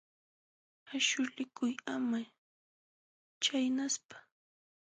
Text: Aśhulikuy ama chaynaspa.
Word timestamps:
Aśhulikuy 0.95 1.71
ama 1.93 2.19
chaynaspa. 3.43 4.17